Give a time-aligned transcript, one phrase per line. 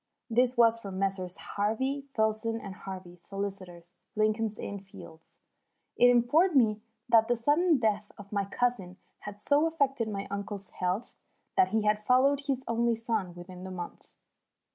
[0.31, 1.37] This was from Messrs.
[1.37, 5.37] Harvey, Filson, and Harvey, solicitors, Lincoln's Inn Fields.
[5.95, 10.71] It informed me that the sudden death of my cousin had so affected my uncle's
[10.71, 11.17] health
[11.55, 14.15] that he had followed his only son within the month.